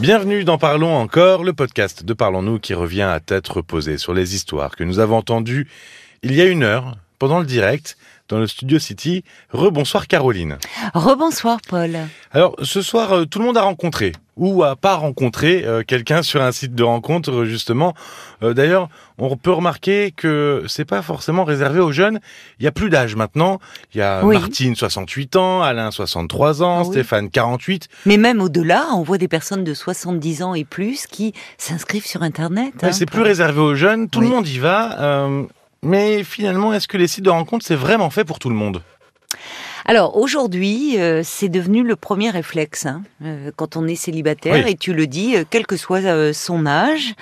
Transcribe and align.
Bienvenue 0.00 0.44
dans 0.44 0.58
Parlons 0.58 0.94
encore, 0.94 1.44
le 1.44 1.52
podcast 1.52 2.04
de 2.04 2.12
Parlons-nous 2.12 2.58
qui 2.58 2.74
revient 2.74 3.02
à 3.02 3.20
tête 3.20 3.48
reposée 3.48 3.98
sur 3.98 4.14
les 4.14 4.34
histoires 4.34 4.76
que 4.76 4.84
nous 4.84 4.98
avons 4.98 5.16
entendues 5.16 5.68
il 6.22 6.34
y 6.34 6.40
a 6.40 6.46
une 6.46 6.62
heure 6.62 6.96
pendant 7.18 7.38
le 7.38 7.46
direct 7.46 7.96
dans 8.28 8.38
le 8.38 8.46
Studio 8.46 8.78
City. 8.78 9.24
Rebonsoir 9.50 10.06
Caroline. 10.08 10.58
Rebonsoir 10.94 11.58
Paul. 11.68 11.96
Alors 12.32 12.56
ce 12.62 12.82
soir, 12.82 13.12
euh, 13.12 13.24
tout 13.24 13.38
le 13.38 13.44
monde 13.44 13.56
a 13.56 13.62
rencontré 13.62 14.12
ou 14.36 14.62
a 14.62 14.76
pas 14.76 14.96
rencontré 14.96 15.64
euh, 15.64 15.82
quelqu'un 15.82 16.22
sur 16.22 16.42
un 16.42 16.52
site 16.52 16.74
de 16.74 16.82
rencontre 16.82 17.30
euh, 17.30 17.44
justement. 17.46 17.94
D'ailleurs, 18.42 18.90
on 19.16 19.34
peut 19.38 19.50
remarquer 19.50 20.12
que 20.14 20.64
c'est 20.68 20.84
pas 20.84 21.00
forcément 21.00 21.44
réservé 21.44 21.80
aux 21.80 21.90
jeunes. 21.90 22.20
Il 22.60 22.64
y 22.64 22.66
a 22.66 22.72
plus 22.72 22.90
d'âge 22.90 23.16
maintenant. 23.16 23.60
Il 23.94 23.98
y 23.98 24.02
a 24.02 24.22
Martine 24.22 24.76
68 24.76 25.36
ans, 25.36 25.62
Alain 25.62 25.90
63 25.90 26.62
ans, 26.62 26.80
ah 26.80 26.84
Stéphane 26.84 27.30
48. 27.30 27.88
Mais 28.04 28.18
même 28.18 28.42
au-delà, 28.42 28.88
on 28.92 29.02
voit 29.02 29.16
des 29.16 29.26
personnes 29.26 29.64
de 29.64 29.72
70 29.72 30.42
ans 30.42 30.54
et 30.54 30.64
plus 30.64 31.06
qui 31.06 31.32
s'inscrivent 31.56 32.04
sur 32.04 32.22
Internet. 32.22 32.74
Hein, 32.82 32.92
c'est 32.92 33.06
plus 33.06 33.22
réservé 33.22 33.60
aux 33.60 33.74
jeunes. 33.74 34.10
Tout 34.10 34.20
le 34.20 34.28
monde 34.28 34.46
y 34.46 34.58
va. 34.58 35.26
Mais 35.86 36.24
finalement, 36.24 36.72
est-ce 36.72 36.88
que 36.88 36.96
les 36.96 37.06
sites 37.06 37.24
de 37.24 37.30
rencontres, 37.30 37.64
c'est 37.64 37.76
vraiment 37.76 38.10
fait 38.10 38.24
pour 38.24 38.40
tout 38.40 38.48
le 38.48 38.56
monde? 38.56 38.82
Alors 39.84 40.16
aujourd'hui, 40.16 40.98
euh, 40.98 41.20
c'est 41.22 41.48
devenu 41.48 41.84
le 41.84 41.94
premier 41.94 42.30
réflexe 42.30 42.86
hein, 42.86 43.02
euh, 43.22 43.52
quand 43.54 43.76
on 43.76 43.86
est 43.86 43.94
célibataire 43.94 44.66
et 44.66 44.74
tu 44.74 44.92
le 44.92 45.06
dis, 45.06 45.36
euh, 45.36 45.44
quel 45.48 45.64
que 45.64 45.76
soit 45.76 46.32
son 46.32 46.66
âge. 46.66 47.14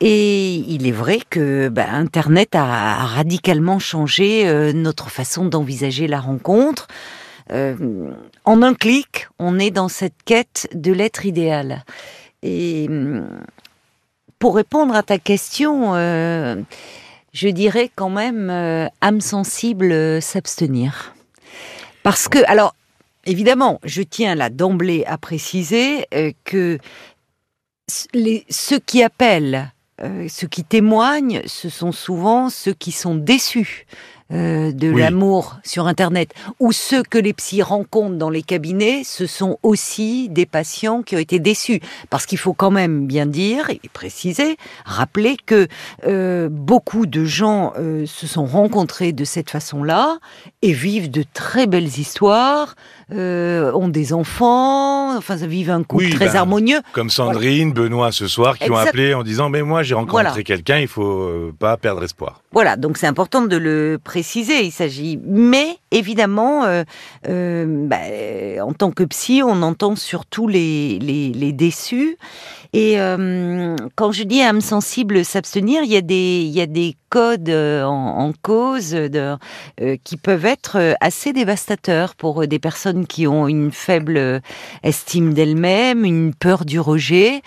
Et 0.00 0.56
il 0.56 0.86
est 0.86 0.92
vrai 0.92 1.20
que 1.30 1.68
bah, 1.70 1.86
Internet 1.92 2.54
a, 2.54 3.06
radicalement 3.06 3.78
changé 3.78 4.72
notre 4.74 5.08
façon 5.08 5.46
d'envisager 5.46 6.06
la 6.06 6.20
rencontre. 6.20 6.88
en 7.50 8.62
un 8.62 8.74
clic, 8.74 9.28
on 9.38 9.58
est 9.58 9.70
dans 9.70 9.88
cette 9.88 10.22
quête 10.26 10.68
de 10.74 10.92
l'être 10.92 11.24
idéal. 11.24 11.84
Et 12.42 12.86
hum, 12.90 13.26
pour 14.38 14.56
répondre 14.56 14.94
à 14.94 15.02
ta 15.02 15.16
question 15.16 15.94
je 17.34 17.48
dirais 17.48 17.90
quand 17.94 18.08
même 18.08 18.48
euh, 18.48 18.86
âme 19.02 19.20
sensible 19.20 19.92
euh, 19.92 20.20
s'abstenir. 20.20 21.14
Parce 22.02 22.28
que, 22.28 22.38
alors, 22.46 22.74
évidemment, 23.26 23.80
je 23.84 24.02
tiens 24.02 24.36
là 24.36 24.48
d'emblée 24.48 25.04
à 25.06 25.18
préciser 25.18 26.06
euh, 26.14 26.32
que 26.44 26.78
ceux 27.88 28.78
qui 28.78 29.02
appellent, 29.02 29.70
ceux 30.28 30.46
qui 30.46 30.64
témoignent, 30.64 31.42
ce 31.44 31.68
sont 31.68 31.92
souvent 31.92 32.48
ceux 32.48 32.72
qui 32.72 32.92
sont 32.92 33.14
déçus 33.14 33.84
euh, 34.32 34.72
de 34.72 34.88
l'amour 34.88 35.58
sur 35.64 35.86
Internet, 35.86 36.32
ou 36.58 36.72
ceux 36.72 37.02
que 37.02 37.18
les 37.18 37.34
psys 37.34 37.60
rencontrent 37.60 38.16
dans 38.16 38.30
les 38.30 38.42
cabinets, 38.42 39.02
ce 39.04 39.26
sont 39.26 39.58
aussi 39.62 40.30
des 40.30 40.46
patients 40.46 41.02
qui 41.02 41.14
ont 41.14 41.18
été 41.18 41.38
déçus. 41.38 41.80
Parce 42.08 42.24
qu'il 42.24 42.38
faut 42.38 42.54
quand 42.54 42.70
même 42.70 43.06
bien 43.06 43.26
dire 43.26 43.68
et 43.68 43.82
préciser, 43.92 44.56
rappeler 44.86 45.36
que 45.44 45.68
euh, 46.06 46.48
beaucoup 46.50 47.04
de 47.04 47.22
gens 47.26 47.74
euh, 47.78 48.06
se 48.06 48.26
sont 48.26 48.46
rencontrés 48.46 49.12
de 49.12 49.24
cette 49.26 49.50
façon-là 49.50 50.16
et 50.62 50.72
vivent 50.72 51.10
de 51.10 51.22
très 51.34 51.66
belles 51.66 51.98
histoires, 51.98 52.76
ont 53.10 53.88
des 53.88 54.14
enfants, 54.14 55.14
enfin, 55.16 55.36
vivent 55.36 55.70
un 55.70 55.82
couple 55.82 56.08
très 56.08 56.28
ben, 56.28 56.36
harmonieux. 56.36 56.80
Comme 56.92 57.10
Sandrine, 57.10 57.72
Benoît 57.74 58.10
ce 58.10 58.26
soir, 58.26 58.58
qui 58.58 58.70
ont 58.70 58.76
appelé 58.76 59.12
en 59.12 59.22
disant 59.22 59.50
Mais 59.50 59.62
moi 59.62 59.82
j'ai 59.82 59.94
rencontré 59.94 60.42
quelqu'un, 60.42 60.78
il 60.78 60.88
faut 60.88 61.52
pas 61.58 61.76
perdre 61.76 62.02
espoir. 62.02 62.40
Voilà, 62.52 62.76
donc 62.76 62.96
c'est 62.96 63.06
important 63.06 63.42
de 63.42 63.56
le 63.56 64.00
préciser. 64.02 64.13
Il 64.16 64.72
s'agit, 64.72 65.18
mais 65.24 65.78
évidemment, 65.90 66.64
euh, 66.64 66.84
euh, 67.28 67.64
bah, 67.88 68.64
en 68.64 68.72
tant 68.72 68.90
que 68.90 69.04
psy, 69.04 69.42
on 69.44 69.62
entend 69.62 69.96
surtout 69.96 70.48
les, 70.48 70.98
les, 70.98 71.52
déçus. 71.52 72.16
Et 72.72 73.00
euh, 73.00 73.76
quand 73.94 74.10
je 74.10 74.24
dis 74.24 74.42
âme 74.42 74.60
sensible 74.60 75.24
s'abstenir, 75.24 75.82
il 75.84 75.90
y 75.90 75.96
a 75.96 76.00
des 76.00 76.42
il 76.42 76.50
y 76.50 76.60
a 76.60 76.66
des 76.66 76.96
codes 77.08 77.50
en, 77.50 78.32
cause 78.42 78.96
qui 80.02 80.16
peuvent 80.16 80.44
être 80.44 80.96
assez 81.00 81.32
dévastateurs 81.32 82.16
pour 82.16 82.46
des 82.48 82.58
personnes 82.58 83.06
qui 83.06 83.28
ont 83.28 83.46
une 83.46 83.70
faible 83.70 84.40
estime 84.82 85.32
d'elles-mêmes, 85.32 86.04
une 86.04 86.34
peur 86.34 86.64
du 86.64 86.80
rejet. 86.80 87.42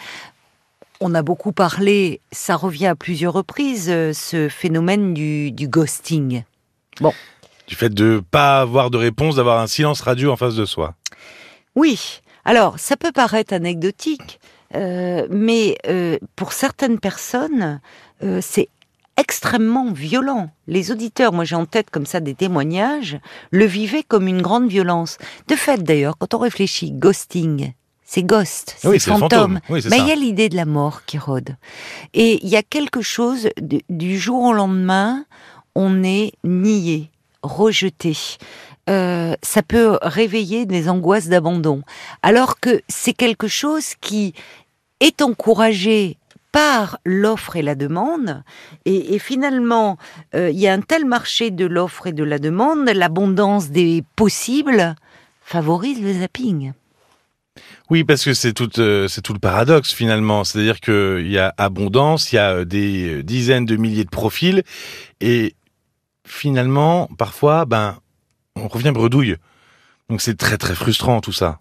On 1.01 1.13
a 1.13 1.21
beaucoup 1.21 1.51
parlé, 1.51 2.21
ça 2.31 2.55
revient 2.55 2.87
à 2.87 2.95
plusieurs 2.95 3.33
reprises, 3.33 3.87
ce 3.87 4.47
phénomène 4.49 5.13
du, 5.13 5.67
ghosting. 5.67 6.43
Bon. 7.01 7.13
Du 7.67 7.75
fait 7.75 7.93
de 7.93 8.21
pas 8.31 8.61
avoir 8.61 8.89
de 8.89 8.97
réponse, 8.97 9.35
d'avoir 9.35 9.59
un 9.59 9.67
silence 9.67 10.01
radio 10.01 10.31
en 10.31 10.37
face 10.37 10.55
de 10.55 10.65
soi. 10.65 10.95
Oui. 11.75 12.21
Alors, 12.45 12.79
ça 12.79 12.95
peut 12.95 13.11
paraître 13.11 13.53
anecdotique, 13.53 14.39
euh, 14.73 15.27
mais 15.29 15.77
euh, 15.87 16.17
pour 16.35 16.53
certaines 16.53 16.99
personnes, 16.99 17.81
c'est 18.41 18.69
extrêmement 19.17 19.91
violent. 19.91 20.49
Les 20.67 20.91
auditeurs, 20.91 21.33
moi 21.33 21.43
j'ai 21.43 21.55
en 21.55 21.65
tête 21.65 21.89
comme 21.89 22.05
ça 22.05 22.19
des 22.19 22.35
témoignages, 22.35 23.19
le 23.51 23.65
vivaient 23.65 24.03
comme 24.03 24.27
une 24.27 24.41
grande 24.41 24.69
violence. 24.69 25.17
De 25.47 25.55
fait 25.55 25.83
d'ailleurs, 25.83 26.17
quand 26.17 26.33
on 26.35 26.37
réfléchit, 26.37 26.91
ghosting, 26.91 27.73
c'est 28.05 28.23
ghost, 28.23 28.75
c'est 28.77 28.99
fantôme. 28.99 29.59
Mais 29.69 29.97
il 29.97 30.07
y 30.07 30.11
a 30.11 30.15
l'idée 30.15 30.47
de 30.47 30.55
la 30.55 30.65
mort 30.65 31.03
qui 31.05 31.17
rôde. 31.17 31.57
Et 32.13 32.39
il 32.45 32.49
y 32.49 32.55
a 32.55 32.63
quelque 32.63 33.01
chose 33.01 33.49
du 33.89 34.17
jour 34.17 34.43
au 34.43 34.53
lendemain, 34.53 35.25
on 35.77 36.03
est 36.03 36.33
nié, 36.43 37.11
rejeté. 37.43 38.17
Euh, 38.89 39.35
ça 39.43 39.61
peut 39.61 39.99
réveiller 40.01 40.65
des 40.65 40.89
angoisses 40.89 41.27
d'abandon. 41.27 41.83
Alors 42.23 42.59
que 42.59 42.81
c'est 42.87 43.13
quelque 43.13 43.47
chose 43.47 43.93
qui 44.01 44.33
est 44.99 45.21
encouragé 45.21 46.17
par 46.51 46.97
l'offre 47.05 47.57
et 47.57 47.61
la 47.61 47.75
demande. 47.75 48.43
Et, 48.85 49.19
finalement, 49.19 49.97
euh, 50.33 50.49
il 50.49 50.57
y 50.57 50.67
a 50.67 50.73
un 50.73 50.81
tel 50.81 51.05
marché 51.05 51.51
de 51.51 51.67
l'offre 51.67 52.07
et 52.07 52.13
de 52.13 52.23
la 52.23 52.39
demande, 52.39 52.89
l'abondance 52.89 53.69
des 53.69 54.03
possibles 54.15 54.95
favorise 55.41 56.01
le 56.01 56.13
zapping. 56.13 56.73
Oui, 57.91 58.03
parce 58.03 58.25
que 58.25 58.33
c'est 58.33 58.53
tout, 58.53 58.79
euh, 58.79 59.07
c'est 59.07 59.21
tout 59.21 59.33
le 59.33 59.39
paradoxe 59.39 59.93
finalement. 59.93 60.43
C'est-à-dire 60.43 60.79
qu'il 60.79 61.27
y 61.27 61.37
a 61.37 61.53
abondance, 61.57 62.31
il 62.31 62.37
y 62.37 62.39
a 62.39 62.65
des 62.65 63.21
dizaines 63.21 63.65
de 63.65 63.75
milliers 63.75 64.05
de 64.05 64.09
profils, 64.09 64.63
et 65.21 65.53
finalement, 66.27 67.09
parfois, 67.17 67.65
ben, 67.65 67.97
on 68.55 68.67
revient 68.67 68.91
bredouille. 68.91 69.37
Donc 70.09 70.21
c'est 70.21 70.37
très 70.37 70.57
très 70.57 70.75
frustrant 70.75 71.21
tout 71.21 71.33
ça. 71.33 71.59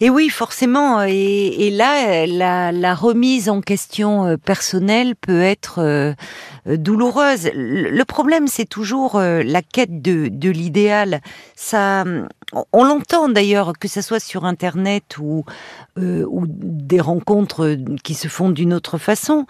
Et 0.00 0.10
oui, 0.10 0.30
forcément. 0.30 1.02
Et, 1.02 1.70
là, 1.70 2.26
la, 2.72 2.94
remise 2.94 3.48
en 3.48 3.60
question 3.60 4.36
personnelle 4.44 5.14
peut 5.14 5.42
être 5.42 6.14
douloureuse. 6.66 7.48
Le 7.54 8.02
problème, 8.02 8.48
c'est 8.48 8.68
toujours 8.68 9.20
la 9.20 9.62
quête 9.62 10.02
de, 10.02 10.26
de 10.26 10.50
l'idéal. 10.50 11.20
Ça, 11.54 12.04
on 12.72 12.84
l'entend 12.84 13.28
d'ailleurs, 13.28 13.72
que 13.78 13.88
ce 13.88 14.02
soit 14.02 14.20
sur 14.20 14.44
Internet 14.44 15.18
ou, 15.18 15.44
euh, 15.98 16.24
ou 16.28 16.44
des 16.46 17.00
rencontres 17.00 17.76
qui 18.04 18.14
se 18.14 18.28
font 18.28 18.50
d'une 18.50 18.74
autre 18.74 18.98
façon. 18.98 19.46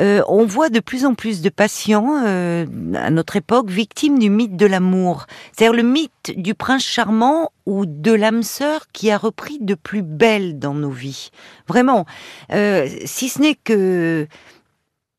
Euh, 0.00 0.22
on 0.28 0.46
voit 0.46 0.68
de 0.68 0.80
plus 0.80 1.04
en 1.04 1.14
plus 1.14 1.42
de 1.42 1.48
patients, 1.48 2.22
euh, 2.24 2.66
à 2.94 3.10
notre 3.10 3.36
époque, 3.36 3.70
victimes 3.70 4.18
du 4.18 4.30
mythe 4.30 4.56
de 4.56 4.66
l'amour. 4.66 5.26
C'est-à-dire 5.52 5.76
le 5.76 5.82
mythe 5.82 6.32
du 6.36 6.54
prince 6.54 6.84
charmant 6.84 7.50
ou 7.66 7.86
de 7.86 8.12
l'âme 8.12 8.42
sœur 8.42 8.86
qui 8.92 9.10
a 9.10 9.18
repris 9.18 9.58
de 9.60 9.74
plus 9.74 10.02
belle 10.02 10.58
dans 10.58 10.74
nos 10.74 10.90
vies. 10.90 11.30
Vraiment. 11.66 12.06
si 12.50 13.28
ce 13.28 13.40
n'est 13.40 13.54
que 13.54 14.28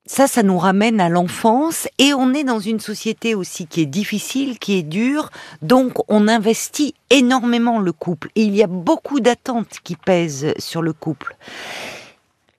ça, 0.06 0.28
ça 0.28 0.44
nous 0.44 0.58
ramène 0.58 1.02
à 1.02 1.10
l'enfance 1.10 1.88
et 1.98 2.14
on 2.14 2.34
est 2.34 2.44
dans 2.44 2.60
une 2.60 2.80
société 2.80 3.34
aussi 3.34 3.66
qui 3.66 3.82
est 3.82 3.88
difficile, 3.88 4.60
qui 4.60 4.78
est 4.78 4.84
dure, 4.84 5.32
donc 5.62 5.94
on 6.08 6.28
investit 6.28 6.94
énormément 7.10 7.80
le 7.80 7.92
couple 7.92 8.30
et 8.36 8.44
il 8.44 8.56
y 8.56 8.64
a 8.64 8.68
beaucoup 8.68 9.20
d'attentes 9.20 9.80
qui 9.84 9.96
pèsent 9.96 10.54
sur 10.60 10.82
le 10.82 10.94
couple. 10.94 11.36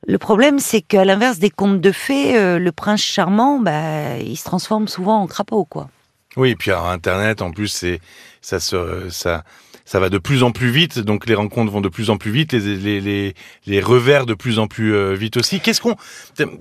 Le 0.08 0.18
problème, 0.18 0.60
c'est 0.60 0.82
qu'à 0.82 1.04
l'inverse 1.04 1.38
des 1.38 1.50
contes 1.50 1.80
de 1.80 1.90
fées, 1.90 2.36
euh, 2.36 2.58
le 2.58 2.70
prince 2.70 3.00
charmant, 3.00 3.58
bah, 3.58 4.18
il 4.18 4.36
se 4.36 4.44
transforme 4.44 4.86
souvent 4.86 5.20
en 5.20 5.26
crapaud, 5.26 5.64
quoi. 5.64 5.88
Oui, 6.36 6.50
et 6.50 6.56
puis 6.56 6.70
alors, 6.70 6.88
Internet, 6.88 7.42
en 7.42 7.50
plus, 7.50 7.68
c'est 7.68 8.00
ça 8.40 8.60
se 8.60 9.08
ça 9.10 9.42
ça 9.86 10.00
va 10.00 10.10
de 10.10 10.18
plus 10.18 10.42
en 10.42 10.50
plus 10.50 10.70
vite, 10.70 10.98
donc 10.98 11.26
les 11.26 11.36
rencontres 11.36 11.70
vont 11.70 11.80
de 11.80 11.88
plus 11.88 12.10
en 12.10 12.18
plus 12.18 12.32
vite, 12.32 12.52
les, 12.52 12.76
les, 12.76 13.00
les, 13.00 13.34
les 13.66 13.80
revers 13.80 14.26
de 14.26 14.34
plus 14.34 14.58
en 14.58 14.66
plus 14.66 14.92
euh, 14.92 15.14
vite 15.14 15.36
aussi. 15.36 15.60
Qu'est-ce 15.60 15.80
qu'on, 15.80 15.94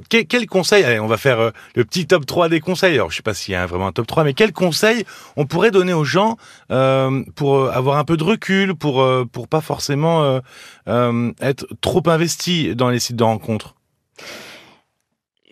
quel, 0.10 0.27
quel, 0.27 0.45
conseil, 0.45 0.83
allez, 0.83 1.00
on 1.00 1.07
va 1.07 1.18
faire 1.18 1.39
euh, 1.39 1.51
le 1.75 1.83
petit 1.86 2.06
top 2.06 2.27
3 2.27 2.50
des 2.50 2.60
conseils. 2.60 2.94
Alors, 2.94 3.10
je 3.10 3.18
sais 3.18 3.24
pas 3.24 3.33
s'il 3.33 3.54
y 3.54 3.56
a 3.56 3.66
vraiment 3.66 3.88
un 3.88 3.92
top 3.92 4.06
3, 4.06 4.24
mais 4.24 4.36
quel 4.36 4.54
conseil 4.54 5.06
on 5.38 5.48
pourrait 5.48 5.72
donner 5.72 5.94
aux 5.94 6.04
gens 6.04 6.38
euh, 6.72 7.24
pour 7.36 7.68
avoir 7.72 7.98
un 7.98 8.04
peu 8.04 8.16
de 8.16 8.24
recul, 8.24 8.75
pour, 8.75 9.04
pour 9.31 9.48
pas 9.48 9.62
forcément 9.62 10.39
être 10.88 11.68
trop 11.81 12.04
investi 12.06 12.75
dans 12.75 12.89
les 12.89 13.00
sites 13.00 13.16
de 13.16 13.24
rencontres? 13.24 13.74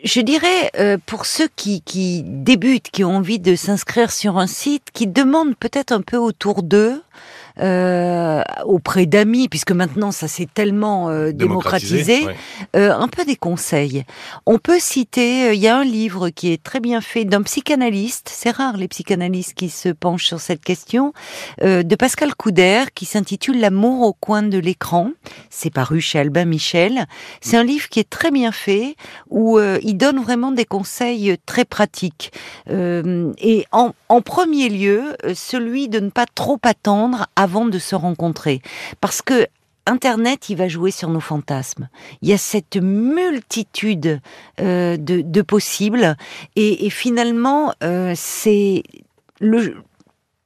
Je 0.03 0.19
dirais, 0.19 0.99
pour 1.05 1.25
ceux 1.25 1.47
qui, 1.55 1.81
qui 1.81 2.23
débutent, 2.23 2.91
qui 2.91 3.03
ont 3.03 3.15
envie 3.15 3.39
de 3.39 3.55
s'inscrire 3.55 4.11
sur 4.11 4.37
un 4.37 4.47
site, 4.47 4.89
qui 4.93 5.07
demandent 5.07 5.55
peut-être 5.55 5.91
un 5.91 6.01
peu 6.01 6.17
autour 6.17 6.61
d'eux, 6.61 7.01
euh, 7.01 7.01
auprès 7.59 9.05
d'amis, 9.05 9.47
puisque 9.47 9.71
maintenant 9.71 10.11
ça 10.11 10.27
s'est 10.27 10.47
tellement 10.51 11.09
euh, 11.09 11.31
démocratisé, 11.31 12.25
euh, 12.75 12.93
un 12.93 13.07
peu 13.07 13.25
des 13.25 13.35
conseils. 13.35 14.03
On 14.45 14.57
peut 14.57 14.79
citer, 14.79 15.53
il 15.53 15.59
y 15.59 15.67
a 15.67 15.77
un 15.77 15.83
livre 15.83 16.29
qui 16.29 16.51
est 16.51 16.61
très 16.61 16.79
bien 16.79 17.01
fait 17.01 17.25
d'un 17.25 17.41
psychanalyste, 17.43 18.29
c'est 18.31 18.51
rare 18.51 18.77
les 18.77 18.87
psychanalystes 18.87 19.53
qui 19.53 19.69
se 19.69 19.89
penchent 19.89 20.25
sur 20.25 20.39
cette 20.39 20.63
question, 20.63 21.13
de 21.61 21.95
Pascal 21.95 22.35
Couder, 22.35 22.85
qui 22.95 23.05
s'intitule 23.05 23.59
L'amour 23.59 24.07
au 24.07 24.13
coin 24.13 24.43
de 24.43 24.57
l'écran. 24.57 25.11
C'est 25.49 25.69
paru 25.69 26.01
chez 26.01 26.19
Albin 26.19 26.45
Michel. 26.45 27.05
C'est 27.41 27.57
un 27.57 27.63
livre 27.63 27.87
qui 27.89 27.99
est 27.99 28.09
très 28.09 28.31
bien 28.31 28.51
fait, 28.51 28.95
où 29.29 29.59
il 29.59 29.95
donne 29.95 30.19
vraiment 30.19 30.51
des 30.51 30.65
conseils 30.65 31.37
très 31.45 31.65
pratiques. 31.65 32.31
et 32.69 33.65
en, 33.71 33.91
en 34.09 34.21
premier 34.21 34.69
lieu, 34.69 35.15
celui 35.33 35.89
de 35.89 35.99
ne 35.99 36.09
pas 36.09 36.25
trop 36.33 36.59
attendre 36.63 37.27
avant 37.43 37.65
de 37.65 37.77
se 37.77 37.95
rencontrer. 37.95 38.61
Parce 39.01 39.21
que 39.21 39.47
Internet, 39.85 40.49
il 40.49 40.55
va 40.55 40.69
jouer 40.69 40.91
sur 40.91 41.09
nos 41.09 41.19
fantasmes. 41.19 41.89
Il 42.21 42.29
y 42.29 42.33
a 42.33 42.37
cette 42.37 42.77
multitude 42.77 44.21
euh, 44.61 44.95
de, 44.97 45.41
possibles 45.41 46.15
et, 46.55 46.89
finalement, 46.89 47.73
euh, 47.83 48.13
c'est 48.15 48.83
le, 49.41 49.75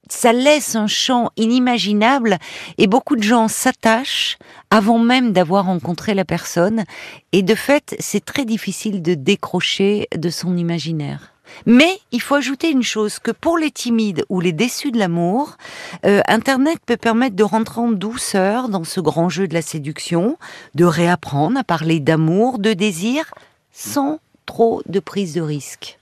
ça 0.09 0.33
laisse 0.33 0.75
un 0.75 0.87
champ 0.87 1.29
inimaginable 1.37 2.39
et 2.79 2.87
beaucoup 2.87 3.15
de 3.15 3.21
gens 3.21 3.47
s'attachent 3.47 4.39
avant 4.71 4.97
même 4.97 5.33
d'avoir 5.33 5.65
rencontré 5.65 6.15
la 6.15 6.25
personne 6.25 6.83
et 7.31 7.43
de 7.43 7.53
fait, 7.53 7.95
c'est 7.99 8.25
très 8.25 8.43
difficile 8.43 9.03
de 9.03 9.13
décrocher 9.13 10.07
de 10.15 10.29
son 10.31 10.57
imaginaire. 10.57 11.36
Mais 11.65 11.99
il 12.11 12.21
faut 12.21 12.35
ajouter 12.35 12.71
une 12.71 12.83
chose, 12.83 13.19
que 13.19 13.31
pour 13.31 13.57
les 13.57 13.71
timides 13.71 14.25
ou 14.29 14.39
les 14.39 14.51
déçus 14.51 14.91
de 14.91 14.97
l'amour, 14.97 15.57
euh, 16.05 16.21
Internet 16.27 16.79
peut 16.85 16.97
permettre 16.97 17.35
de 17.35 17.43
rentrer 17.43 17.81
en 17.81 17.91
douceur 17.91 18.69
dans 18.69 18.83
ce 18.83 18.99
grand 18.99 19.29
jeu 19.29 19.47
de 19.47 19.53
la 19.53 19.61
séduction, 19.61 20.37
de 20.75 20.85
réapprendre 20.85 21.57
à 21.57 21.63
parler 21.63 21.99
d'amour, 21.99 22.59
de 22.59 22.73
désir, 22.73 23.33
sans 23.71 24.19
trop 24.45 24.81
de 24.87 24.99
prise 24.99 25.33
de 25.33 25.41
risque. 25.41 25.97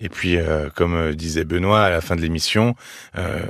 Et 0.00 0.08
puis, 0.08 0.36
euh, 0.36 0.68
comme 0.74 0.94
euh, 0.94 1.12
disait 1.14 1.44
Benoît 1.44 1.84
à 1.84 1.90
la 1.90 2.00
fin 2.00 2.16
de 2.16 2.20
l'émission, 2.20 2.74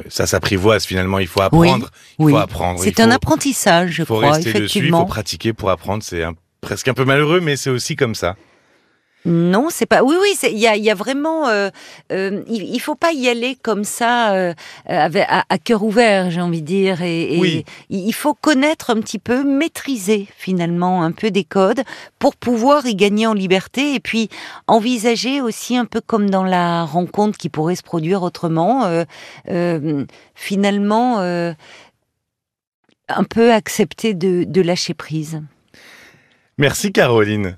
ça 0.09 0.27
s'apprivoise 0.27 0.85
finalement. 0.85 1.19
Il 1.19 1.27
faut 1.27 1.41
apprendre. 1.41 1.91
il 2.19 2.31
faut 2.31 2.37
apprendre. 2.37 2.81
C'est 2.83 3.01
un 3.01 3.11
apprentissage, 3.11 3.93
je 3.93 4.05
faut 4.05 4.17
crois. 4.17 4.33
Rester 4.33 4.61
Dessus, 4.61 4.81
il 4.81 4.91
faut 4.91 5.07
pratiquer 5.07 5.53
pour 5.53 5.71
apprendre. 5.71 6.03
C'est 6.03 6.25
presque 6.61 6.89
un 6.89 6.95
peu 6.95 7.05
malheureux, 7.05 7.41
mais 7.41 7.57
c'est 7.57 7.71
aussi 7.71 7.97
comme 7.97 8.15
ça. 8.15 8.37
Non, 9.27 9.69
c'est 9.71 9.87
pas. 9.87 10.03
Oui, 10.03 10.17
oui, 10.21 10.35
il 10.51 10.59
y 10.59 10.67
a, 10.67 10.77
y 10.77 10.91
a, 10.91 10.95
vraiment. 10.95 11.49
Euh, 11.49 11.71
euh, 12.13 12.43
il, 12.47 12.79
faut 12.81 12.95
pas 12.95 13.13
y 13.13 13.27
aller 13.29 13.57
comme 13.57 13.85
ça, 13.85 14.35
euh, 14.35 14.53
avec, 14.85 15.25
à, 15.29 15.59
cœur 15.59 15.83
ouvert, 15.83 16.31
j'ai 16.31 16.43
envie 16.43 16.61
de 16.61 16.67
dire. 16.67 17.01
Et, 17.01 17.65
il 17.89 18.13
faut 18.13 18.35
connaître 18.35 18.91
un 18.91 19.01
petit 19.01 19.19
peu, 19.19 19.43
maîtriser 19.43 20.29
finalement 20.37 21.03
un 21.03 21.13
peu 21.13 21.31
des 21.31 21.45
codes 21.45 21.83
pour 22.19 22.37
pouvoir 22.37 22.85
y 22.87 22.95
gagner 22.95 23.27
en 23.27 23.33
liberté 23.33 23.95
et 23.95 24.01
puis 24.01 24.29
envisager 24.67 25.41
aussi 25.41 25.77
un 25.77 25.87
peu 25.87 26.03
comme 26.03 26.29
dans 26.29 26.45
la 26.45 26.85
rencontre 26.85 27.39
qui 27.39 27.49
pourrait 27.49 27.77
se 27.77 27.83
produire 27.83 28.23
autrement. 28.23 29.05
finalement, 30.35 31.19
un 33.09 33.25
peu 33.25 33.53
accepter 33.53 34.13
de, 34.13 34.45
de 34.45 34.61
lâcher 34.61 34.93
prise. 34.93 35.41
Merci 36.59 36.93
Caroline. 36.93 37.57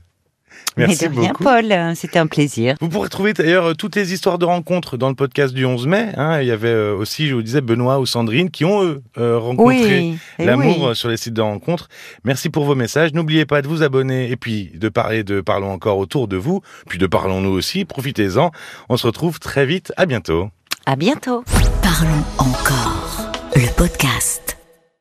Merci 0.76 1.08
Mais 1.08 1.14
de 1.14 1.20
rien, 1.20 1.32
Paul. 1.32 1.97
C'était 1.97 2.19
un 2.19 2.26
plaisir. 2.26 2.75
Vous 2.81 2.88
pourrez 2.88 3.08
trouver 3.08 3.32
d'ailleurs 3.32 3.76
toutes 3.76 3.97
les 3.97 4.12
histoires 4.12 4.38
de 4.38 4.44
rencontres 4.44 4.97
dans 4.97 5.08
le 5.08 5.14
podcast 5.14 5.55
du 5.55 5.64
11 5.64 5.87
mai. 5.87 6.12
Hein. 6.17 6.41
Il 6.41 6.49
y 6.49 6.50
avait 6.50 6.69
euh, 6.69 6.94
aussi, 6.94 7.29
je 7.29 7.35
vous 7.35 7.43
disais, 7.43 7.61
Benoît 7.61 7.99
ou 7.99 8.06
Sandrine 8.06 8.50
qui 8.50 8.64
ont 8.64 8.85
eux, 8.85 9.03
euh, 9.19 9.38
rencontré 9.38 10.14
eh 10.38 10.44
l'amour 10.44 10.94
sur 10.94 11.08
les 11.08 11.17
sites 11.17 11.35
de 11.35 11.41
rencontres. 11.41 11.88
Merci 12.25 12.50
pour 12.50 12.64
vos 12.64 12.75
messages. 12.75 13.14
N'oubliez 13.14 13.47
pas 13.47 13.62
de 13.62 13.69
vous 13.69 13.82
abonner 13.82 14.31
et 14.31 14.37
puis 14.37 14.70
de 14.75 14.88
parler 14.88 15.25
de 15.25 15.41
Parlons 15.41 15.73
encore 15.73 15.99
autour 15.99 16.29
de 16.29 16.37
vous, 16.37 16.61
puis 16.88 16.99
de 16.99 17.06
Parlons-nous 17.06 17.50
aussi. 17.50 17.85
Profitez-en. 17.85 18.50
On 18.88 18.97
se 18.97 19.06
retrouve 19.06 19.41
très 19.41 19.64
vite. 19.64 19.93
À 19.97 20.05
bientôt. 20.06 20.50
À 20.85 20.97
bientôt. 20.97 21.43
Parlons 21.82 22.25
encore. 22.38 23.32
Le 23.55 23.75
podcast. 23.75 24.45